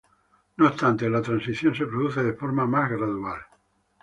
No 0.57 0.65
obstante, 0.65 1.07
la 1.11 1.21
transición 1.21 1.75
se 1.75 1.85
produce 1.85 2.23
de 2.23 2.33
forma 2.33 2.65
más 2.65 2.89
gradual. 2.89 3.39